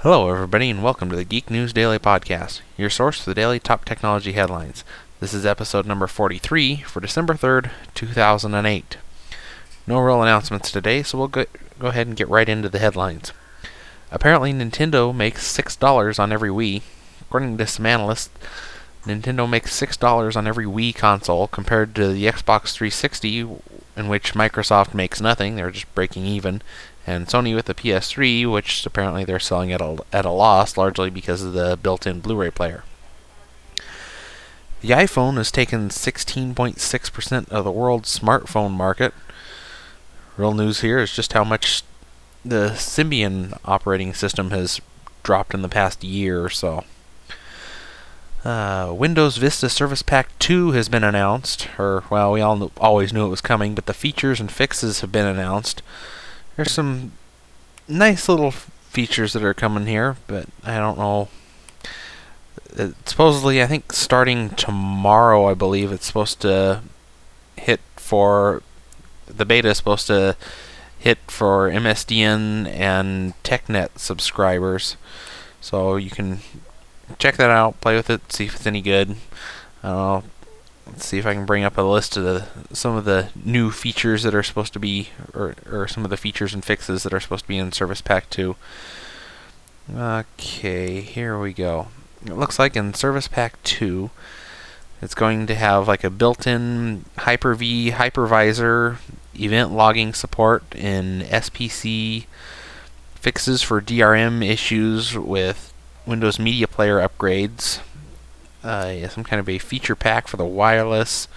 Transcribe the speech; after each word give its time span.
Hello, 0.00 0.30
everybody, 0.30 0.68
and 0.68 0.82
welcome 0.82 1.08
to 1.08 1.16
the 1.16 1.24
Geek 1.24 1.50
News 1.50 1.72
Daily 1.72 1.98
Podcast, 1.98 2.60
your 2.76 2.90
source 2.90 3.18
for 3.18 3.30
the 3.30 3.34
daily 3.34 3.58
top 3.58 3.86
technology 3.86 4.32
headlines. 4.32 4.84
This 5.20 5.32
is 5.32 5.46
episode 5.46 5.86
number 5.86 6.06
43 6.06 6.82
for 6.82 7.00
December 7.00 7.32
3rd, 7.32 7.70
2008. 7.94 8.98
No 9.86 9.98
real 9.98 10.22
announcements 10.22 10.70
today, 10.70 11.02
so 11.02 11.16
we'll 11.16 11.28
go, 11.28 11.46
go 11.78 11.86
ahead 11.86 12.06
and 12.06 12.14
get 12.14 12.28
right 12.28 12.46
into 12.46 12.68
the 12.68 12.78
headlines. 12.78 13.32
Apparently, 14.12 14.52
Nintendo 14.52 15.14
makes 15.14 15.56
$6 15.56 16.20
on 16.20 16.30
every 16.30 16.50
Wii. 16.50 16.82
According 17.22 17.56
to 17.56 17.66
some 17.66 17.86
analysts, 17.86 18.28
Nintendo 19.06 19.48
makes 19.48 19.80
$6 19.80 20.36
on 20.36 20.46
every 20.46 20.66
Wii 20.66 20.94
console 20.94 21.46
compared 21.48 21.94
to 21.94 22.12
the 22.12 22.26
Xbox 22.26 22.74
360, 22.74 23.38
in 23.96 24.08
which 24.08 24.34
Microsoft 24.34 24.92
makes 24.92 25.22
nothing, 25.22 25.56
they're 25.56 25.70
just 25.70 25.92
breaking 25.94 26.26
even, 26.26 26.60
and 27.06 27.26
Sony 27.26 27.54
with 27.54 27.66
the 27.66 27.74
PS3, 27.74 28.50
which 28.50 28.84
apparently 28.84 29.24
they're 29.24 29.38
selling 29.38 29.72
at 29.72 29.80
a, 29.80 29.98
at 30.12 30.24
a 30.24 30.30
loss, 30.30 30.76
largely 30.76 31.08
because 31.08 31.42
of 31.42 31.52
the 31.52 31.78
built-in 31.80 32.20
Blu-ray 32.20 32.50
player. 32.50 32.82
The 34.80 34.90
iPhone 34.90 35.36
has 35.36 35.50
taken 35.50 35.88
16.6% 35.88 37.48
of 37.48 37.64
the 37.64 37.70
world's 37.70 38.18
smartphone 38.18 38.72
market. 38.72 39.14
Real 40.36 40.52
news 40.52 40.80
here 40.80 40.98
is 40.98 41.14
just 41.14 41.32
how 41.32 41.44
much 41.44 41.82
the 42.44 42.70
Symbian 42.74 43.58
operating 43.64 44.12
system 44.12 44.50
has 44.50 44.80
dropped 45.22 45.54
in 45.54 45.62
the 45.62 45.68
past 45.68 46.04
year 46.04 46.44
or 46.44 46.50
so. 46.50 46.84
Uh, 48.44 48.92
Windows 48.92 49.38
Vista 49.38 49.68
Service 49.68 50.02
Pack 50.02 50.38
2 50.38 50.72
has 50.72 50.88
been 50.88 51.02
announced, 51.02 51.68
or, 51.78 52.04
well, 52.10 52.30
we 52.32 52.40
all 52.40 52.70
always 52.78 53.12
knew 53.12 53.26
it 53.26 53.30
was 53.30 53.40
coming, 53.40 53.74
but 53.74 53.86
the 53.86 53.94
features 53.94 54.38
and 54.40 54.52
fixes 54.52 55.00
have 55.00 55.10
been 55.10 55.26
announced. 55.26 55.82
There's 56.56 56.72
some 56.72 57.12
nice 57.86 58.28
little 58.28 58.50
features 58.50 59.34
that 59.34 59.44
are 59.44 59.54
coming 59.54 59.86
here, 59.86 60.16
but 60.26 60.46
I 60.64 60.78
don't 60.78 60.98
know. 60.98 61.28
It, 62.74 62.94
supposedly, 63.08 63.62
I 63.62 63.66
think 63.66 63.92
starting 63.92 64.50
tomorrow, 64.50 65.46
I 65.46 65.54
believe 65.54 65.92
it's 65.92 66.06
supposed 66.06 66.40
to 66.40 66.82
hit 67.56 67.80
for 67.96 68.62
the 69.26 69.44
beta 69.44 69.68
is 69.68 69.76
supposed 69.76 70.06
to 70.06 70.36
hit 70.98 71.18
for 71.28 71.70
MSDN 71.70 72.66
and 72.68 73.34
TechNet 73.42 73.98
subscribers. 73.98 74.96
So 75.60 75.96
you 75.96 76.10
can 76.10 76.38
check 77.18 77.36
that 77.36 77.50
out, 77.50 77.80
play 77.80 77.96
with 77.96 78.10
it, 78.10 78.32
see 78.32 78.46
if 78.46 78.56
it's 78.56 78.66
any 78.66 78.80
good. 78.80 79.16
I 79.82 79.88
don't 79.88 79.96
know. 79.96 80.30
Let's 80.86 81.06
see 81.06 81.18
if 81.18 81.26
I 81.26 81.34
can 81.34 81.46
bring 81.46 81.64
up 81.64 81.76
a 81.76 81.82
list 81.82 82.16
of 82.16 82.24
the 82.24 82.46
some 82.74 82.96
of 82.96 83.04
the 83.04 83.28
new 83.44 83.70
features 83.70 84.22
that 84.22 84.34
are 84.34 84.42
supposed 84.42 84.72
to 84.74 84.78
be, 84.78 85.08
or, 85.34 85.54
or 85.70 85.88
some 85.88 86.04
of 86.04 86.10
the 86.10 86.16
features 86.16 86.54
and 86.54 86.64
fixes 86.64 87.02
that 87.02 87.12
are 87.12 87.20
supposed 87.20 87.44
to 87.44 87.48
be 87.48 87.58
in 87.58 87.72
Service 87.72 88.00
Pack 88.00 88.30
2. 88.30 88.56
Okay, 89.94 91.00
here 91.00 91.38
we 91.38 91.52
go. 91.52 91.88
It 92.24 92.34
looks 92.34 92.58
like 92.58 92.76
in 92.76 92.94
Service 92.94 93.28
Pack 93.28 93.62
2, 93.62 94.10
it's 95.02 95.14
going 95.14 95.46
to 95.46 95.54
have 95.54 95.86
like 95.86 96.04
a 96.04 96.10
built-in 96.10 97.04
Hyper-V 97.18 97.92
hypervisor, 97.92 98.96
event 99.38 99.72
logging 99.72 100.14
support 100.14 100.62
in 100.74 101.20
SPC, 101.20 102.24
fixes 103.14 103.62
for 103.62 103.80
DRM 103.80 104.44
issues 104.44 105.16
with 105.16 105.72
Windows 106.06 106.38
Media 106.38 106.66
Player 106.66 106.96
upgrades, 106.96 107.80
uh, 108.66 109.08
some 109.08 109.24
kind 109.24 109.40
of 109.40 109.48
a 109.48 109.58
feature 109.58 109.96
pack 109.96 110.28
for 110.28 110.36
the 110.36 110.44
wireless, 110.44 111.28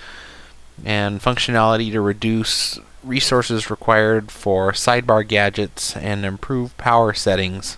and 0.83 1.21
functionality 1.21 1.91
to 1.91 2.01
reduce 2.01 2.79
resources 3.03 3.69
required 3.69 4.31
for 4.31 4.71
sidebar 4.71 5.25
gadgets 5.27 5.95
and 5.95 6.25
improve 6.25 6.77
power 6.77 7.13
settings 7.13 7.77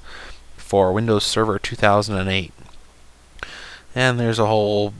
for 0.55 0.91
Windows 0.91 1.25
Server 1.25 1.59
2008. 1.59 2.53
And 3.93 4.19
there's 4.19 4.39
a 4.39 4.47
whole 4.47 4.93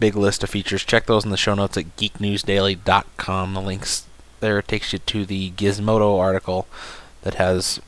big 0.00 0.16
list 0.16 0.42
of 0.42 0.50
features. 0.50 0.84
Check 0.84 1.06
those 1.06 1.24
in 1.24 1.30
the 1.30 1.36
show 1.36 1.54
notes 1.54 1.76
at 1.76 1.96
geeknewsdaily.com. 1.96 3.54
The 3.54 3.60
links 3.60 4.06
there 4.40 4.62
takes 4.62 4.92
you 4.92 4.98
to 4.98 5.24
the 5.24 5.50
Gizmodo 5.52 6.18
article 6.18 6.66
that 7.22 7.34
has 7.34 7.80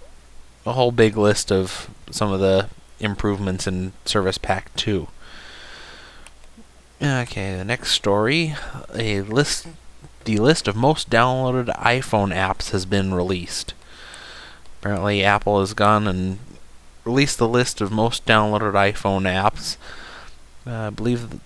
a 0.66 0.72
whole 0.72 0.92
big 0.92 1.16
list 1.16 1.50
of 1.50 1.90
some 2.10 2.32
of 2.32 2.40
the 2.40 2.68
improvements 3.00 3.66
in 3.66 3.92
Service 4.04 4.38
Pack 4.38 4.74
2. 4.76 5.08
Okay, 7.02 7.56
the 7.56 7.64
next 7.64 7.90
story, 7.90 8.54
a 8.94 9.22
list 9.22 9.66
the 10.24 10.38
list 10.38 10.66
of 10.68 10.74
most 10.74 11.10
downloaded 11.10 11.66
iPhone 11.76 12.34
apps 12.34 12.70
has 12.70 12.86
been 12.86 13.12
released. 13.12 13.74
Apparently 14.80 15.22
Apple 15.22 15.60
has 15.60 15.74
gone 15.74 16.06
and 16.08 16.38
released 17.04 17.38
the 17.38 17.48
list 17.48 17.80
of 17.80 17.92
most 17.92 18.24
downloaded 18.24 18.72
iPhone 18.72 19.22
apps. 19.22 19.76
Uh, 20.66 20.86
I 20.86 20.90
believe 20.90 21.40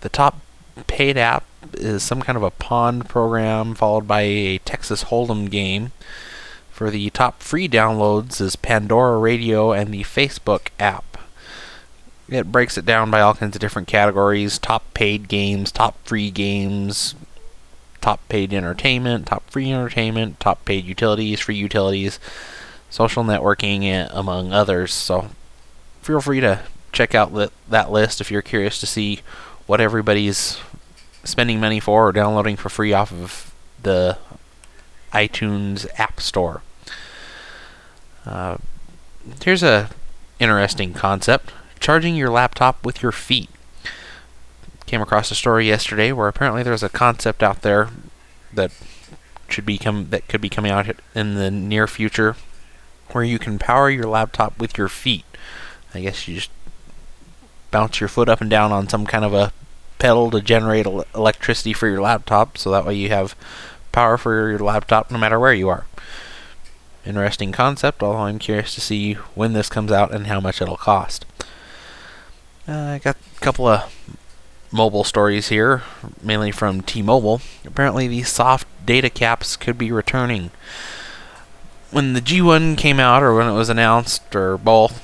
the 0.00 0.08
top 0.08 0.40
paid 0.86 1.16
app 1.16 1.44
is 1.74 2.02
some 2.02 2.22
kind 2.22 2.36
of 2.36 2.42
a 2.42 2.50
pond 2.50 3.08
program 3.08 3.74
followed 3.74 4.08
by 4.08 4.22
a 4.22 4.58
Texas 4.58 5.04
Hold'em 5.04 5.50
game. 5.50 5.92
For 6.70 6.90
the 6.90 7.10
top 7.10 7.42
free 7.42 7.68
downloads 7.68 8.40
is 8.40 8.56
Pandora 8.56 9.18
Radio 9.18 9.72
and 9.72 9.92
the 9.92 10.02
Facebook 10.02 10.68
app. 10.78 11.09
It 12.30 12.52
breaks 12.52 12.78
it 12.78 12.86
down 12.86 13.10
by 13.10 13.20
all 13.20 13.34
kinds 13.34 13.56
of 13.56 13.60
different 13.60 13.88
categories 13.88 14.58
top 14.58 14.94
paid 14.94 15.26
games, 15.26 15.72
top 15.72 15.96
free 16.06 16.30
games, 16.30 17.16
top 18.00 18.20
paid 18.28 18.54
entertainment, 18.54 19.26
top 19.26 19.48
free 19.50 19.72
entertainment, 19.72 20.38
top 20.38 20.64
paid 20.64 20.84
utilities, 20.84 21.40
free 21.40 21.56
utilities, 21.56 22.20
social 22.88 23.24
networking, 23.24 24.08
among 24.12 24.52
others. 24.52 24.94
So 24.94 25.30
feel 26.02 26.20
free 26.20 26.40
to 26.40 26.60
check 26.92 27.14
out 27.14 27.34
li- 27.34 27.48
that 27.68 27.90
list 27.90 28.20
if 28.20 28.30
you're 28.30 28.42
curious 28.42 28.78
to 28.80 28.86
see 28.86 29.20
what 29.66 29.80
everybody's 29.80 30.58
spending 31.24 31.60
money 31.60 31.80
for 31.80 32.08
or 32.08 32.12
downloading 32.12 32.56
for 32.56 32.68
free 32.68 32.92
off 32.92 33.12
of 33.12 33.52
the 33.82 34.16
iTunes 35.12 35.86
App 35.98 36.20
Store. 36.20 36.62
Uh, 38.24 38.58
here's 39.42 39.62
a 39.62 39.90
interesting 40.38 40.94
concept 40.94 41.52
charging 41.80 42.14
your 42.14 42.30
laptop 42.30 42.84
with 42.84 43.02
your 43.02 43.12
feet. 43.12 43.50
Came 44.86 45.02
across 45.02 45.30
a 45.30 45.34
story 45.34 45.66
yesterday 45.66 46.12
where 46.12 46.28
apparently 46.28 46.62
there's 46.62 46.82
a 46.82 46.88
concept 46.88 47.42
out 47.42 47.62
there 47.62 47.88
that 48.52 48.70
should 49.48 49.66
become 49.66 50.08
that 50.10 50.28
could 50.28 50.40
be 50.40 50.48
coming 50.48 50.70
out 50.70 50.86
in 51.14 51.34
the 51.34 51.50
near 51.50 51.86
future 51.86 52.36
where 53.12 53.24
you 53.24 53.38
can 53.38 53.58
power 53.58 53.90
your 53.90 54.04
laptop 54.04 54.58
with 54.58 54.78
your 54.78 54.88
feet. 54.88 55.24
I 55.94 56.00
guess 56.00 56.28
you 56.28 56.36
just 56.36 56.50
bounce 57.70 58.00
your 58.00 58.08
foot 58.08 58.28
up 58.28 58.40
and 58.40 58.50
down 58.50 58.72
on 58.72 58.88
some 58.88 59.06
kind 59.06 59.24
of 59.24 59.34
a 59.34 59.52
pedal 59.98 60.30
to 60.30 60.40
generate 60.40 60.86
el- 60.86 61.04
electricity 61.14 61.72
for 61.72 61.88
your 61.88 62.00
laptop 62.00 62.56
so 62.56 62.70
that 62.70 62.86
way 62.86 62.94
you 62.94 63.08
have 63.10 63.34
power 63.92 64.16
for 64.16 64.50
your 64.50 64.58
laptop 64.58 65.10
no 65.10 65.18
matter 65.18 65.38
where 65.38 65.52
you 65.52 65.68
are. 65.68 65.86
Interesting 67.04 67.50
concept, 67.52 68.02
although 68.02 68.20
I'm 68.20 68.38
curious 68.38 68.74
to 68.74 68.80
see 68.80 69.14
when 69.34 69.52
this 69.52 69.68
comes 69.68 69.90
out 69.90 70.12
and 70.12 70.26
how 70.26 70.40
much 70.40 70.60
it'll 70.60 70.76
cost. 70.76 71.24
Uh, 72.70 72.92
I 72.92 72.98
got 72.98 73.16
a 73.16 73.40
couple 73.40 73.66
of 73.66 73.92
mobile 74.70 75.02
stories 75.02 75.48
here, 75.48 75.82
mainly 76.22 76.52
from 76.52 76.82
T-Mobile. 76.82 77.40
Apparently, 77.66 78.06
the 78.06 78.22
soft 78.22 78.68
data 78.86 79.10
caps 79.10 79.56
could 79.56 79.76
be 79.76 79.90
returning. 79.90 80.52
When 81.90 82.12
the 82.12 82.20
G1 82.20 82.78
came 82.78 83.00
out, 83.00 83.24
or 83.24 83.34
when 83.34 83.48
it 83.48 83.54
was 83.54 83.70
announced, 83.70 84.36
or 84.36 84.56
both, 84.56 85.02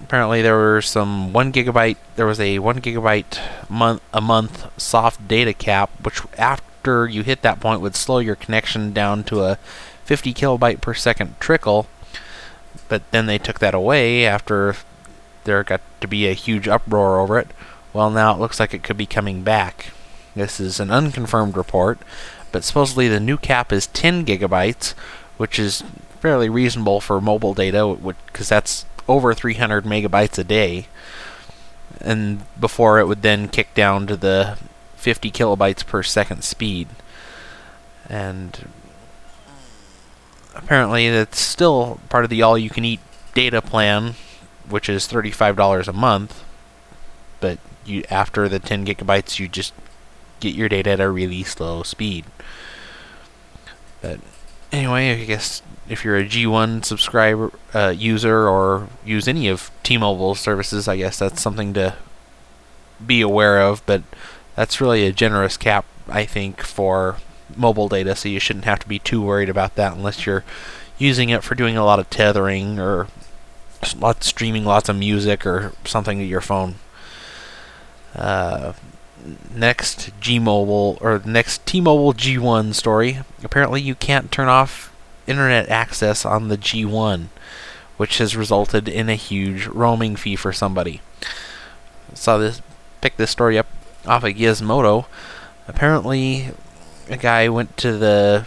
apparently 0.00 0.42
there 0.42 0.54
were 0.54 0.80
some 0.80 1.32
one 1.32 1.52
gigabyte. 1.52 1.96
There 2.14 2.24
was 2.24 2.38
a 2.38 2.60
one 2.60 2.80
gigabyte 2.80 3.40
month 3.68 4.00
a 4.14 4.20
month 4.20 4.80
soft 4.80 5.26
data 5.26 5.52
cap, 5.52 5.90
which 6.04 6.22
after 6.38 7.08
you 7.08 7.24
hit 7.24 7.42
that 7.42 7.58
point 7.58 7.80
would 7.80 7.96
slow 7.96 8.20
your 8.20 8.36
connection 8.36 8.92
down 8.92 9.24
to 9.24 9.42
a 9.42 9.58
50 10.04 10.32
kilobyte 10.34 10.80
per 10.80 10.94
second 10.94 11.34
trickle. 11.40 11.88
But 12.88 13.10
then 13.10 13.26
they 13.26 13.38
took 13.38 13.58
that 13.58 13.74
away 13.74 14.24
after 14.24 14.76
there 15.48 15.64
got 15.64 15.80
to 16.00 16.06
be 16.06 16.28
a 16.28 16.34
huge 16.34 16.68
uproar 16.68 17.18
over 17.18 17.38
it. 17.38 17.48
Well, 17.92 18.10
now 18.10 18.34
it 18.34 18.38
looks 18.38 18.60
like 18.60 18.74
it 18.74 18.82
could 18.82 18.98
be 18.98 19.06
coming 19.06 19.42
back. 19.42 19.92
This 20.36 20.60
is 20.60 20.78
an 20.78 20.90
unconfirmed 20.90 21.56
report, 21.56 21.98
but 22.52 22.62
supposedly 22.62 23.08
the 23.08 23.18
new 23.18 23.38
cap 23.38 23.72
is 23.72 23.86
10 23.88 24.26
gigabytes, 24.26 24.92
which 25.38 25.58
is 25.58 25.82
fairly 26.20 26.50
reasonable 26.50 27.00
for 27.00 27.20
mobile 27.20 27.54
data, 27.54 27.96
because 28.26 28.50
that's 28.50 28.84
over 29.08 29.32
300 29.32 29.84
megabytes 29.84 30.38
a 30.38 30.44
day. 30.44 30.86
And 32.00 32.42
before 32.60 33.00
it 33.00 33.06
would 33.08 33.22
then 33.22 33.48
kick 33.48 33.74
down 33.74 34.06
to 34.06 34.16
the 34.16 34.58
50 34.96 35.30
kilobytes 35.30 35.84
per 35.84 36.02
second 36.02 36.44
speed. 36.44 36.88
And 38.08 38.68
apparently, 40.54 41.08
that's 41.10 41.40
still 41.40 42.00
part 42.10 42.24
of 42.24 42.30
the 42.30 42.42
all 42.42 42.58
you 42.58 42.70
can 42.70 42.84
eat 42.84 43.00
data 43.34 43.62
plan 43.62 44.14
which 44.68 44.88
is 44.88 45.06
$35 45.08 45.88
a 45.88 45.92
month, 45.92 46.44
but 47.40 47.58
you 47.84 48.04
after 48.10 48.48
the 48.48 48.58
10 48.58 48.84
gigabytes 48.84 49.38
you 49.38 49.48
just 49.48 49.72
get 50.40 50.54
your 50.54 50.68
data 50.68 50.90
at 50.90 51.00
a 51.00 51.10
really 51.10 51.42
slow 51.42 51.82
speed. 51.82 52.24
But 54.00 54.20
anyway, 54.70 55.20
I 55.20 55.24
guess 55.24 55.62
if 55.88 56.04
you're 56.04 56.16
a 56.16 56.24
G1 56.24 56.84
subscriber 56.84 57.52
uh, 57.74 57.94
user 57.96 58.48
or 58.48 58.88
use 59.04 59.26
any 59.26 59.48
of 59.48 59.70
T-Mobile 59.82 60.34
services, 60.34 60.86
I 60.86 60.96
guess 60.96 61.18
that's 61.18 61.42
something 61.42 61.72
to 61.74 61.94
be 63.04 63.20
aware 63.20 63.60
of. 63.60 63.84
But 63.86 64.02
that's 64.54 64.80
really 64.80 65.06
a 65.06 65.12
generous 65.12 65.56
cap, 65.56 65.84
I 66.08 66.24
think, 66.24 66.62
for 66.62 67.16
mobile 67.56 67.88
data, 67.88 68.14
so 68.14 68.28
you 68.28 68.38
shouldn't 68.38 68.66
have 68.66 68.78
to 68.80 68.88
be 68.88 68.98
too 68.98 69.22
worried 69.22 69.48
about 69.48 69.74
that 69.76 69.94
unless 69.94 70.26
you're 70.26 70.44
using 70.98 71.30
it 71.30 71.42
for 71.42 71.54
doing 71.54 71.76
a 71.76 71.84
lot 71.84 71.98
of 71.98 72.10
tethering 72.10 72.78
or 72.78 73.08
lots 73.96 74.26
streaming 74.26 74.64
lots 74.64 74.88
of 74.88 74.96
music 74.96 75.46
or 75.46 75.72
something 75.84 76.18
to 76.18 76.24
your 76.24 76.40
phone. 76.40 76.76
Uh, 78.14 78.72
next 79.54 80.10
G-Mobile 80.20 80.98
or 81.00 81.20
next 81.24 81.64
T-Mobile 81.66 82.14
G1 82.14 82.74
story. 82.74 83.18
Apparently, 83.42 83.80
you 83.80 83.94
can't 83.94 84.32
turn 84.32 84.48
off 84.48 84.94
internet 85.26 85.68
access 85.68 86.24
on 86.24 86.48
the 86.48 86.56
G1, 86.56 87.26
which 87.96 88.18
has 88.18 88.36
resulted 88.36 88.88
in 88.88 89.08
a 89.08 89.14
huge 89.14 89.66
roaming 89.66 90.16
fee 90.16 90.36
for 90.36 90.52
somebody. 90.52 91.00
Saw 92.14 92.38
this, 92.38 92.62
picked 93.00 93.18
this 93.18 93.30
story 93.30 93.58
up 93.58 93.66
off 94.06 94.24
of 94.24 94.34
Gizmodo. 94.34 95.06
Apparently, 95.66 96.50
a 97.10 97.16
guy 97.16 97.48
went 97.48 97.76
to 97.76 97.96
the 97.98 98.44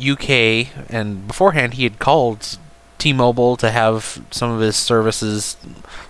UK, 0.00 0.68
and 0.90 1.26
beforehand 1.26 1.74
he 1.74 1.84
had 1.84 1.98
called 1.98 2.58
T-Mobile 3.00 3.56
to 3.56 3.70
have 3.70 4.24
some 4.30 4.50
of 4.50 4.60
his 4.60 4.76
services, 4.76 5.56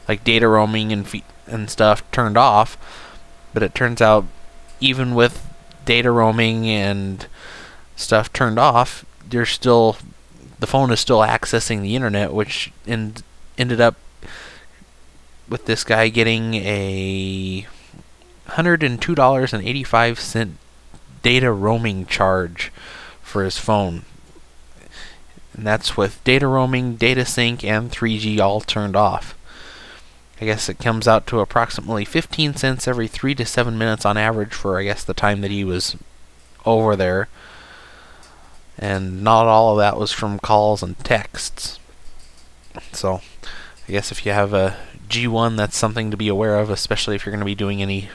like 0.09 0.25
data 0.25 0.49
roaming 0.49 0.93
and 0.93 1.09
and 1.47 1.71
stuff, 1.71 2.09
turned 2.11 2.37
off. 2.37 2.77
But 3.55 3.63
it 3.63 3.75
turns 3.75 4.03
out, 4.03 4.27
even 4.81 5.15
with 5.15 5.49
data 5.85 6.11
roaming 6.11 6.67
and 6.67 7.27
stuff 7.97 8.33
turned 8.33 8.59
off, 8.59 9.05
you're 9.31 9.47
still 9.47 9.97
the 10.59 10.67
phone 10.67 10.91
is 10.93 11.01
still 11.01 11.21
accessing 11.21 11.81
the 11.81 11.97
internet, 11.97 12.35
which 12.35 12.73
in, 12.87 13.15
ended 13.57 13.81
up 13.81 13.97
with 15.49 15.65
this 15.65 15.85
guy 15.85 16.09
getting 16.09 16.55
a 16.55 17.67
hundred 18.47 18.83
and 18.83 19.01
two 19.01 19.15
dollars 19.15 19.53
and 19.53 19.65
eighty 19.65 19.85
five 19.85 20.21
cent 20.21 20.57
data 21.23 21.51
roaming 21.53 22.07
charge 22.07 22.73
for 23.23 23.45
his 23.45 23.59
phone. 23.59 24.05
And 25.55 25.67
that's 25.67 25.97
with 25.97 26.23
data 26.25 26.47
roaming, 26.47 26.97
data 26.97 27.25
sync, 27.25 27.65
and 27.65 27.91
3G 27.91 28.39
all 28.39 28.61
turned 28.61 28.97
off. 28.97 29.37
I 30.41 30.47
guess 30.47 30.69
it 30.69 30.79
comes 30.79 31.07
out 31.07 31.27
to 31.29 31.41
approximately 31.41 32.05
15 32.05 32.55
cents 32.55 32.89
every 32.89 33.09
3 33.09 33.35
to 33.35 33.45
7 33.45 33.77
minutes 33.77 34.07
on 34.07 34.17
average 34.17 34.55
for, 34.55 34.79
I 34.79 34.85
guess, 34.85 35.05
the 35.05 35.13
time 35.13 35.43
that 35.43 35.51
he 35.51 35.65
was 35.65 35.97
over 36.65 36.97
there. 36.97 37.29
And 38.79 39.23
not 39.23 39.47
all 39.47 39.73
of 39.73 39.79
that 39.79 39.99
was 39.99 40.13
from 40.13 40.39
calls 40.39 40.83
and 40.83 40.99
texts. 41.01 41.79
So, 42.93 43.21
I 43.87 43.93
guess 43.93 44.11
if 44.11 44.25
you 44.25 44.33
have 44.33 44.55
a 44.55 44.77
G1, 45.09 45.57
that's 45.57 45.77
something 45.77 46.11
to 46.11 46.17
be 46.17 46.29
aware 46.29 46.59
of, 46.59 46.71
especially 46.71 47.17
if 47.17 47.27
you're 47.27 47.33
going 47.33 47.41
to 47.41 47.45
be 47.45 47.55
doing 47.55 47.83
any 47.83 48.09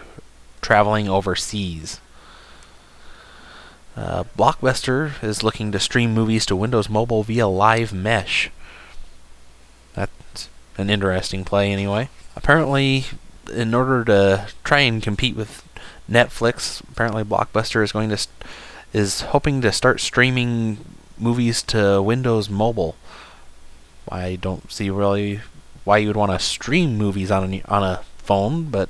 traveling 0.61 1.07
overseas. 1.07 1.99
Uh, 3.95 4.25
Blockbuster 4.37 5.23
is 5.23 5.43
looking 5.43 5.71
to 5.71 5.79
stream 5.79 6.13
movies 6.13 6.45
to 6.47 6.55
Windows 6.55 6.89
Mobile 6.89 7.23
via 7.23 7.47
Live 7.47 7.93
Mesh. 7.93 8.49
That's 9.93 10.49
an 10.77 10.89
interesting 10.89 11.45
play, 11.45 11.71
anyway. 11.71 12.09
Apparently, 12.35 13.05
in 13.53 13.73
order 13.73 14.03
to 14.03 14.47
try 14.65 14.81
and 14.81 15.01
compete 15.01 15.35
with 15.35 15.63
Netflix, 16.09 16.81
apparently 16.91 17.23
Blockbuster 17.23 17.83
is 17.83 17.93
going 17.93 18.09
to 18.09 18.17
st- 18.17 18.43
is 18.91 19.21
hoping 19.21 19.61
to 19.61 19.71
start 19.71 19.99
streaming 19.99 20.77
movies 21.17 21.63
to 21.63 22.01
Windows 22.01 22.49
Mobile. 22.49 22.95
I 24.09 24.35
don't 24.35 24.71
see 24.71 24.89
really 24.89 25.41
why 25.83 25.97
you 25.99 26.07
would 26.07 26.17
want 26.17 26.31
to 26.31 26.39
stream 26.39 26.97
movies 26.97 27.31
on 27.31 27.53
a, 27.53 27.61
on 27.67 27.83
a 27.83 28.01
phone, 28.17 28.65
but 28.65 28.89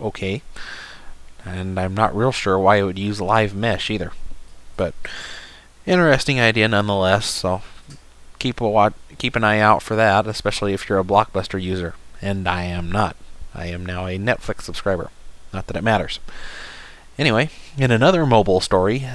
okay. 0.00 0.42
And 1.44 1.78
I'm 1.78 1.94
not 1.94 2.16
real 2.16 2.32
sure 2.32 2.58
why 2.58 2.76
it 2.76 2.82
would 2.84 2.98
use 2.98 3.20
Live 3.20 3.54
Mesh 3.54 3.90
either. 3.90 4.12
But 4.78 4.94
interesting 5.84 6.40
idea 6.40 6.68
nonetheless. 6.68 7.26
So 7.26 7.60
keep 8.38 8.62
a 8.62 8.68
watch, 8.68 8.94
keep 9.18 9.36
an 9.36 9.44
eye 9.44 9.58
out 9.58 9.82
for 9.82 9.94
that, 9.96 10.26
especially 10.26 10.72
if 10.72 10.88
you're 10.88 10.98
a 10.98 11.04
Blockbuster 11.04 11.60
user. 11.60 11.94
And 12.22 12.48
I 12.48 12.62
am 12.62 12.90
not. 12.90 13.16
I 13.54 13.66
am 13.66 13.84
now 13.84 14.06
a 14.06 14.18
Netflix 14.18 14.62
subscriber. 14.62 15.10
Not 15.52 15.66
that 15.66 15.76
it 15.76 15.84
matters. 15.84 16.20
Anyway, 17.18 17.50
in 17.76 17.90
another 17.90 18.24
mobile 18.24 18.60
story, 18.60 19.06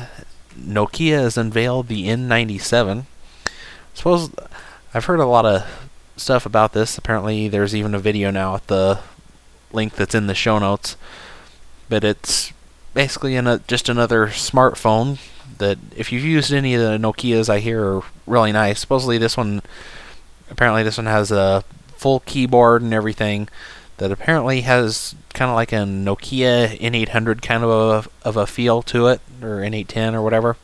Nokia 0.60 1.19
has 1.19 1.38
unveiled 1.38 1.88
the 1.88 2.07
N97. 2.07 3.06
Suppose 3.94 4.31
I've 4.94 5.06
heard 5.06 5.19
a 5.19 5.25
lot 5.25 5.45
of 5.45 5.89
stuff 6.18 6.45
about 6.45 6.74
this. 6.74 6.98
Apparently, 6.98 7.48
there's 7.48 7.75
even 7.75 7.95
a 7.95 8.00
video 8.00 8.30
now 8.30 8.56
at 8.56 8.68
the 8.68 9.00
link 9.71 9.95
that's 9.95 10.15
in 10.15 10.27
the 10.27 10.36
show 10.36 10.60
notes. 10.60 10.98
But 11.88 12.04
it's 12.04 12.51
basically 12.94 13.36
a, 13.36 13.60
just 13.68 13.89
another 13.89 14.27
smartphone 14.27 15.19
that 15.63 15.77
if 15.95 16.12
you've 16.12 16.24
used 16.24 16.54
any 16.54 16.75
of 16.75 16.81
the 16.81 16.98
Nokia's 16.98 17.50
I 17.50 17.60
hear 17.60 17.83
are 17.86 18.04
really 18.27 18.51
nice. 18.51 18.80
Supposedly 18.80 19.18
this 19.18 19.38
one 19.38 19.62
apparently 20.50 20.83
this 20.83 20.98
one 20.98 21.07
has 21.07 21.31
a 21.31 21.63
full 21.95 22.19
keyboard 22.21 22.81
and 22.81 22.94
everything 22.94 23.48
that 23.98 24.12
apparently 24.12 24.62
has 24.62 25.15
kind 25.33 25.50
of 25.50 25.56
like 25.56 25.71
a 25.71 25.77
Nokia 25.77 26.80
N800 26.80 27.42
kind 27.42 27.63
of 27.63 27.69
a, 27.69 28.27
of 28.27 28.38
a 28.38 28.45
feel 28.45 28.81
to 28.83 29.07
it 29.07 29.21
or 29.42 29.62
N810 29.62 30.13
or 30.13 30.21
whatever. 30.21 30.57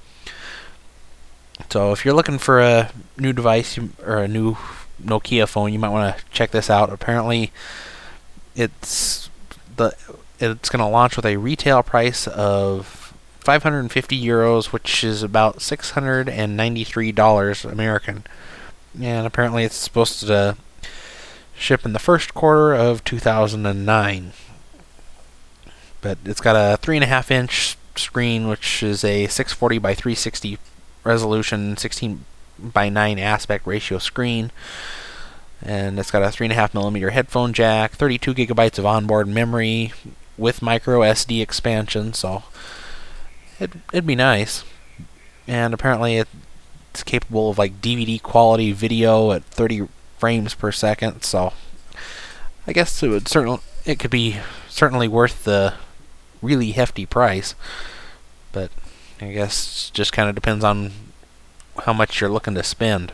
So 1.70 1.92
if 1.92 2.04
you're 2.04 2.14
looking 2.14 2.38
for 2.38 2.60
a 2.60 2.92
new 3.18 3.34
device 3.34 3.80
or 4.06 4.18
a 4.18 4.28
new 4.28 4.58
Nokia 5.04 5.48
phone, 5.48 5.72
you 5.72 5.80
might 5.80 5.90
want 5.90 6.18
to 6.18 6.24
check 6.32 6.52
this 6.52 6.70
out. 6.70 6.92
Apparently 6.92 7.52
it's 8.56 9.30
the 9.78 9.96
it's 10.40 10.70
going 10.70 10.80
to 10.80 10.86
launch 10.86 11.16
with 11.16 11.26
a 11.26 11.38
retail 11.38 11.84
price 11.84 12.28
of 12.28 12.99
550 13.50 14.24
euros, 14.24 14.68
which 14.68 15.04
is 15.04 15.24
about 15.24 15.58
$693 15.58 17.72
American. 17.72 18.24
And 19.02 19.26
apparently 19.26 19.64
it's 19.64 19.74
supposed 19.74 20.20
to 20.20 20.56
ship 21.56 21.84
in 21.84 21.94
the 21.94 22.00
first 22.00 22.36
quarter 22.36 22.76
of 22.76 23.04
2009. 23.04 24.34
But 26.00 26.20
it's 26.26 26.42
got 26.42 26.56
a 26.56 26.78
3.5 26.78 27.32
inch 27.32 27.76
screen, 27.96 28.48
which 28.48 28.84
is 28.84 29.04
a 29.04 29.26
640 29.26 29.80
by 29.80 29.96
360 29.96 30.60
resolution, 31.04 31.76
16 31.76 32.24
by 32.60 32.88
9 32.88 33.18
aspect 33.18 33.66
ratio 33.66 33.98
screen. 33.98 34.52
And 35.60 35.98
it's 35.98 36.12
got 36.12 36.22
a 36.22 36.28
3.5 36.28 36.76
millimeter 36.76 37.10
headphone 37.10 37.54
jack, 37.54 37.94
32 37.94 38.36
gigabytes 38.36 38.78
of 38.78 38.86
onboard 38.86 39.28
memory 39.28 39.92
with 40.38 40.62
micro 40.62 41.00
SD 41.00 41.42
expansion, 41.42 42.14
so 42.14 42.44
it, 43.60 43.72
it'd 43.94 44.08
be 44.08 44.16
nice. 44.16 44.64
And 45.48 45.74
apparently 45.74 46.18
it's 46.18 47.04
capable 47.04 47.50
of 47.50 47.58
like 47.58 47.82
DVD 47.82 48.22
quality 48.22 48.72
video 48.72 49.32
at 49.32 49.44
30 49.46 49.88
frames 50.18 50.54
per 50.54 50.72
second, 50.72 51.24
so 51.24 51.54
I 52.68 52.74
guess 52.74 53.02
it 53.02 53.10
would 53.10 53.28
certainly 53.28 53.60
it 53.86 54.00
could 54.00 54.12
be 54.12 54.38
certainly 54.68 55.08
worth 55.08 55.44
the 55.44 55.74
really 56.42 56.72
hefty 56.72 57.06
price. 57.06 57.56
But 58.52 58.72
I 59.22 59.32
guess 59.32 59.90
just 59.92 60.14
kind 60.14 60.30
of 60.30 60.36
depends 60.36 60.64
on 60.64 60.92
how 61.86 61.94
much 61.94 62.20
you're 62.20 62.30
looking 62.30 62.56
to 62.56 62.64
spend. 62.64 63.14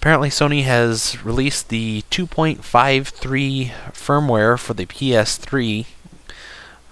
Apparently, 0.00 0.28
Sony 0.28 0.62
has 0.62 1.24
released 1.24 1.68
the 1.68 2.02
2.53 2.10 3.70
firmware 3.92 4.58
for 4.58 4.74
the 4.74 4.86
PS3 4.86 5.86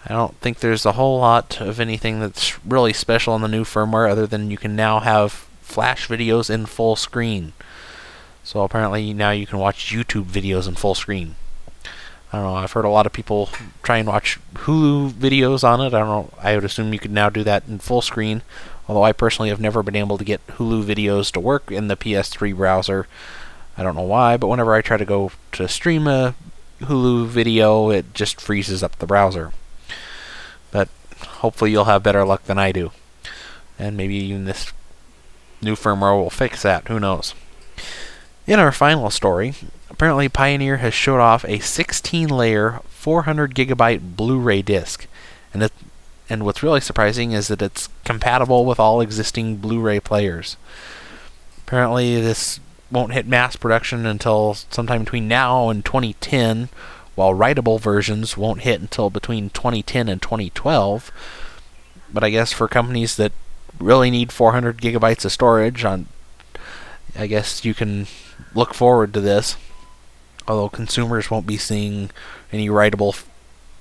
I 0.07 0.13
don't 0.13 0.37
think 0.41 0.59
there's 0.59 0.85
a 0.85 0.93
whole 0.93 1.19
lot 1.19 1.61
of 1.61 1.81
anything 1.81 2.21
that's 2.21 2.63
really 2.65 2.93
special 2.93 3.35
in 3.37 3.43
the 3.43 3.49
new 3.49 3.65
firmware 3.65 4.11
other 4.11 4.27
than 4.27 4.51
you 4.51 4.59
can 4.59 4.77
now 4.77 5.01
have 5.01 5.33
flash 5.63 6.09
videos 6.09 6.51
in 6.51 6.67
full 6.67 6.95
screen. 6.95 7.55
So 8.43 8.63
apparently 8.63 9.15
now 9.15 9.31
you 9.31 9.47
can 9.47 9.59
watch 9.59 9.93
YouTube 9.93 10.25
videos 10.25 10.69
in 10.69 10.75
full 10.75 10.95
screen. 10.95 11.37
I 12.33 12.39
don't 12.39 12.47
know. 12.47 12.55
I've 12.57 12.73
heard 12.73 12.85
a 12.85 12.91
lot 12.91 13.07
of 13.07 13.13
people 13.13 13.49
try 13.83 13.97
and 13.97 14.09
watch 14.09 14.39
Hulu 14.55 15.13
videos 15.13 15.65
on 15.65 15.81
it. 15.81 15.95
I 15.95 16.01
don't 16.01 16.09
know. 16.09 16.31
I 16.39 16.55
would 16.55 16.65
assume 16.65 16.93
you 16.93 16.99
could 16.99 17.11
now 17.11 17.31
do 17.31 17.43
that 17.45 17.63
in 17.67 17.79
full 17.79 18.03
screen. 18.03 18.43
Although 18.87 19.05
I 19.05 19.13
personally 19.13 19.49
have 19.49 19.61
never 19.61 19.83
been 19.83 19.97
able 19.97 20.19
to 20.19 20.25
get 20.25 20.47
Hulu 20.49 20.85
videos 20.85 21.31
to 21.33 21.41
work 21.41 21.71
in 21.71 21.89
the 21.89 21.97
PS3 21.97 22.55
browser. 22.55 23.07
I 23.79 23.83
don't 23.83 23.97
know 23.97 24.03
why, 24.03 24.37
but 24.37 24.49
whenever 24.49 24.75
I 24.75 24.83
try 24.83 24.99
to 24.99 25.05
go 25.05 25.33
to 25.53 25.67
stream 25.67 26.07
a 26.07 26.35
Hulu 26.81 27.27
video, 27.27 27.91
it 27.91 28.13
just 28.13 28.41
freezes 28.41 28.83
up 28.83 28.99
the 28.99 29.07
browser. 29.07 29.53
Hopefully 31.25 31.71
you'll 31.71 31.85
have 31.85 32.03
better 32.03 32.25
luck 32.25 32.45
than 32.45 32.59
I 32.59 32.73
do. 32.73 32.93
And 33.79 33.97
maybe 33.97 34.15
even 34.17 34.45
this 34.45 34.73
new 35.61 35.75
firmware 35.75 36.17
will 36.17 36.31
fix 36.31 36.63
that. 36.63 36.89
Who 36.89 37.01
knows? 37.01 37.35
In 38.47 38.59
our 38.59 38.73
final 38.73 39.11
story, 39.11 39.55
apparently 39.89 40.29
Pioneer 40.29 40.77
has 40.79 40.93
showed 40.93 41.21
off 41.21 41.45
a 41.45 41.59
16-layer, 41.59 42.81
400 42.89 43.55
gigabyte 43.55 44.17
Blu-ray 44.17 44.63
disc, 44.63 45.07
and 45.53 45.63
it, 45.63 45.73
and 46.29 46.45
what's 46.45 46.63
really 46.63 46.81
surprising 46.81 47.33
is 47.33 47.49
that 47.49 47.63
it's 47.63 47.89
compatible 48.05 48.65
with 48.65 48.79
all 48.79 49.01
existing 49.01 49.57
Blu-ray 49.57 50.01
players. 50.01 50.57
Apparently, 51.67 52.21
this 52.21 52.61
won't 52.91 53.15
hit 53.15 53.27
mass 53.27 53.57
production 53.57 54.05
until 54.05 54.55
sometime 54.55 55.05
between 55.05 55.27
now 55.27 55.71
and 55.71 55.85
2010, 55.85 56.69
while 57.15 57.35
writable 57.35 57.81
versions 57.81 58.37
won't 58.37 58.63
hit 58.63 58.81
until 58.81 59.11
between 59.11 59.51
2010 59.51 60.09
and 60.09 60.21
2012. 60.21 61.11
But 62.13 62.25
I 62.25 62.31
guess 62.31 62.53
for 62.53 62.69
companies 62.69 63.17
that 63.17 63.33
really 63.79 64.11
need 64.11 64.33
400 64.33 64.79
gigabytes 64.79 65.25
of 65.25 65.33
storage 65.33 65.85
on 65.85 66.07
I 67.17 67.27
guess 67.27 67.65
you 67.65 67.75
can 67.75 68.07
look 68.55 68.73
forward 68.73 69.13
to 69.15 69.21
this 69.21 69.57
although 70.47 70.69
consumers 70.69 71.31
won't 71.31 71.47
be 71.47 71.57
seeing 71.57 72.11
any 72.53 72.69
writable 72.69 73.15
f- 73.15 73.29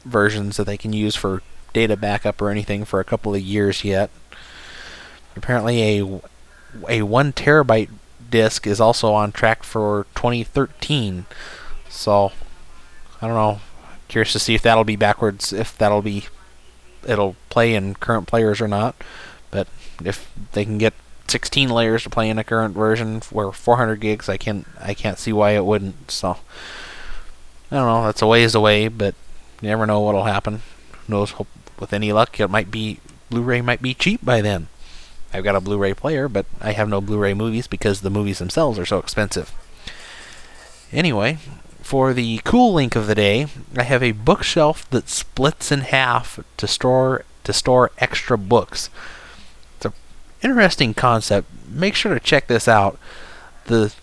versions 0.06 0.58
that 0.58 0.66
they 0.66 0.78
can 0.78 0.94
use 0.94 1.16
for 1.16 1.42
data 1.74 1.98
backup 1.98 2.42
or 2.42 2.50
anything 2.50 2.86
for 2.86 3.00
a 3.00 3.06
couple 3.06 3.34
of 3.34 3.42
years 3.42 3.84
yet. 3.84 4.10
Apparently, 5.36 6.00
a 6.00 6.22
a 6.90 7.02
one 7.04 7.34
terabyte 7.34 7.90
disk 8.30 8.66
is 8.66 8.80
also 8.80 9.14
on 9.14 9.32
track 9.32 9.64
for 9.64 10.08
2013. 10.16 11.26
So, 11.90 12.32
I 13.24 13.28
don't 13.28 13.36
know. 13.36 13.62
Curious 14.10 14.34
to 14.34 14.40
see 14.40 14.54
if 14.54 14.62
that'll 14.64 14.84
be 14.84 14.98
backwards, 14.98 15.54
if 15.54 15.78
that'll 15.78 16.02
be 16.02 16.26
it'll 17.08 17.38
play 17.48 17.74
in 17.74 17.96
current 17.96 18.28
players 18.28 18.60
or 18.60 18.68
not. 18.68 18.96
But 19.50 19.70
if 20.04 20.30
they 20.52 20.66
can 20.66 20.78
get 20.78 20.94
16 21.30 21.70
layers 21.70 22.04
to 22.04 22.10
play 22.10 22.30
in 22.30 22.38
a 22.38 22.44
current 22.44 22.76
version 22.76 23.22
where 23.30 23.50
400 23.54 24.02
gigs, 24.02 24.28
I 24.28 24.36
can't. 24.36 24.68
I 24.78 24.94
can't 24.94 25.18
see 25.18 25.32
why 25.32 25.52
it 25.52 25.64
wouldn't. 25.64 26.12
So 26.12 26.38
I 27.72 27.78
don't 27.78 27.88
know. 27.88 28.04
That's 28.06 28.22
a 28.22 28.28
ways 28.28 28.54
away, 28.54 28.90
but 28.90 29.16
you 29.62 29.70
never 29.70 29.86
know 29.86 30.02
what'll 30.02 30.26
happen. 30.26 30.62
Who 30.92 31.14
knows? 31.14 31.32
Hope, 31.32 31.48
with 31.80 31.94
any 31.94 32.12
luck, 32.12 32.38
it 32.42 32.50
might 32.50 32.72
be 32.72 33.00
Blu-ray 33.30 33.62
might 33.62 33.82
be 33.82 33.94
cheap 33.94 34.24
by 34.24 34.42
then. 34.42 34.68
I've 35.34 35.46
got 35.46 35.56
a 35.56 35.62
Blu-ray 35.62 35.94
player, 35.94 36.28
but 36.28 36.46
I 36.60 36.74
have 36.74 36.90
no 36.90 37.00
Blu-ray 37.00 37.36
movies 37.36 37.68
because 37.68 38.02
the 38.02 38.10
movies 38.10 38.40
themselves 38.40 38.78
are 38.78 38.86
so 38.86 39.00
expensive. 39.00 39.54
Anyway, 40.92 41.38
for 41.84 42.14
the 42.14 42.40
cool 42.44 42.74
link 42.74 42.96
of 42.96 43.08
the 43.08 43.16
day, 43.16 43.48
I 43.78 43.84
have 43.84 44.02
a 44.02 44.14
bookshelf 44.14 44.90
that 44.90 45.10
splits 45.10 45.72
in 45.72 45.82
half 45.82 46.40
to 46.58 46.68
store 46.68 47.26
to 47.44 47.52
store 47.52 47.92
extra 47.98 48.38
books 48.38 48.90
It's 49.76 49.86
an 49.86 49.94
interesting 50.42 50.94
concept. 50.94 51.50
Make 51.68 51.94
sure 51.94 52.14
to 52.14 52.20
check 52.22 52.48
this 52.48 52.68
out. 52.68 52.98
The 53.66 53.94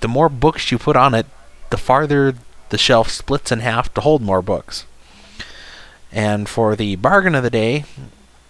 the 0.00 0.08
more 0.08 0.28
books 0.28 0.70
you 0.70 0.78
put 0.78 0.96
on 0.96 1.14
it, 1.14 1.26
the 1.70 1.76
farther 1.76 2.34
the 2.68 2.78
shelf 2.78 3.10
splits 3.10 3.50
in 3.50 3.60
half 3.60 3.92
to 3.94 4.00
hold 4.00 4.22
more 4.22 4.42
books. 4.42 4.86
And 6.12 6.48
for 6.48 6.76
the 6.76 6.96
bargain 6.96 7.34
of 7.34 7.42
the 7.42 7.50
day, 7.50 7.84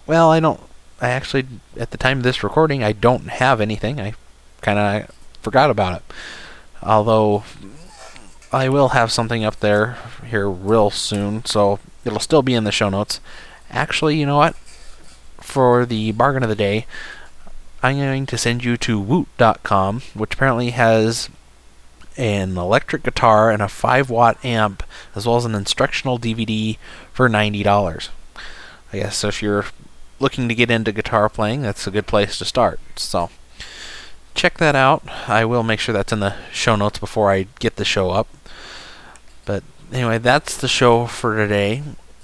well, 0.05 0.29
I 0.29 0.39
don't 0.39 0.61
I 1.01 1.09
actually 1.09 1.47
at 1.77 1.89
the 1.89 1.97
time 1.97 2.19
of 2.19 2.23
this 2.23 2.43
recording, 2.43 2.83
I 2.83 2.91
don't 2.91 3.29
have 3.29 3.59
anything. 3.59 3.99
I 3.99 4.13
kind 4.61 4.77
of 4.77 5.15
forgot 5.41 5.71
about 5.71 5.97
it. 5.97 6.03
Although 6.83 7.43
I 8.53 8.69
will 8.69 8.89
have 8.89 9.11
something 9.11 9.43
up 9.45 9.59
there 9.59 9.97
here 10.25 10.49
real 10.49 10.89
soon, 10.89 11.45
so 11.45 11.79
it'll 12.03 12.19
still 12.19 12.41
be 12.41 12.53
in 12.53 12.65
the 12.65 12.71
show 12.71 12.89
notes. 12.89 13.19
Actually, 13.69 14.19
you 14.19 14.25
know 14.25 14.37
what? 14.37 14.55
for 15.41 15.85
the 15.85 16.11
bargain 16.13 16.43
of 16.43 16.49
the 16.49 16.55
day, 16.55 16.85
I'm 17.83 17.97
going 17.97 18.25
to 18.27 18.37
send 18.37 18.63
you 18.63 18.77
to 18.77 18.99
Woot.com, 18.99 20.01
which 20.13 20.35
apparently 20.35 20.69
has 20.71 21.29
an 22.17 22.57
electric 22.57 23.03
guitar 23.03 23.49
and 23.51 23.61
a 23.61 23.67
5 23.67 24.09
watt 24.09 24.43
amp, 24.45 24.83
as 25.15 25.25
well 25.25 25.37
as 25.37 25.45
an 25.45 25.55
instructional 25.55 26.19
DVD 26.19 26.77
for 27.11 27.27
$90. 27.27 28.09
I 28.93 28.97
guess 28.97 29.23
if 29.23 29.41
you're 29.41 29.65
looking 30.19 30.47
to 30.47 30.55
get 30.55 30.69
into 30.69 30.91
guitar 30.91 31.29
playing, 31.29 31.63
that's 31.63 31.87
a 31.87 31.91
good 31.91 32.07
place 32.07 32.37
to 32.37 32.45
start. 32.45 32.79
So, 32.95 33.29
check 34.35 34.57
that 34.59 34.75
out. 34.75 35.03
I 35.27 35.45
will 35.45 35.63
make 35.63 35.79
sure 35.79 35.93
that's 35.93 36.13
in 36.13 36.19
the 36.19 36.35
show 36.51 36.75
notes 36.75 36.99
before 36.99 37.31
I 37.31 37.47
get 37.59 37.77
the 37.77 37.85
show 37.85 38.11
up. 38.11 38.27
But 39.45 39.63
anyway, 39.91 40.17
that's 40.17 40.57
the 40.57 40.67
show 40.67 41.05
for 41.05 41.35
today. 41.35 41.83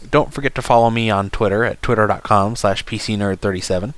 Don't 0.10 0.34
forget 0.34 0.56
to 0.56 0.62
follow 0.62 0.90
me 0.90 1.10
on 1.10 1.30
Twitter 1.30 1.64
at 1.64 1.82
twitter.com 1.82 2.56
slash 2.56 2.86
pcnerd37 2.86 3.94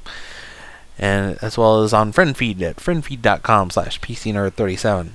and 0.97 1.37
as 1.41 1.57
well 1.57 1.81
as 1.83 1.93
on 1.93 2.11
friendfeed 2.11 2.61
at 2.61 2.77
friendfeed.com 2.77 3.69
slash 3.69 4.01
pcnerd37 4.01 5.09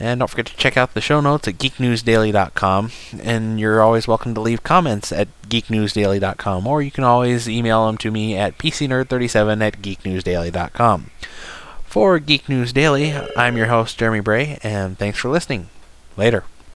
and 0.00 0.20
don't 0.20 0.28
forget 0.28 0.46
to 0.46 0.56
check 0.56 0.76
out 0.76 0.94
the 0.94 1.00
show 1.00 1.20
notes 1.20 1.48
at 1.48 1.58
geeknewsdaily.com 1.58 2.90
and 3.20 3.58
you're 3.58 3.82
always 3.82 4.06
welcome 4.06 4.34
to 4.34 4.40
leave 4.40 4.62
comments 4.62 5.10
at 5.10 5.28
geeknewsdaily.com 5.48 6.66
or 6.66 6.80
you 6.80 6.90
can 6.90 7.04
always 7.04 7.48
email 7.48 7.86
them 7.86 7.98
to 7.98 8.10
me 8.10 8.36
at 8.36 8.56
pcnerd37 8.56 9.62
at 9.62 9.82
geeknewsdaily.com 9.82 11.10
for 11.88 12.18
Geek 12.18 12.50
News 12.50 12.72
Daily, 12.74 13.14
I'm 13.34 13.56
your 13.56 13.68
host, 13.68 13.98
Jeremy 13.98 14.20
Bray, 14.20 14.58
and 14.62 14.98
thanks 14.98 15.18
for 15.18 15.30
listening. 15.30 15.70
Later. 16.18 16.44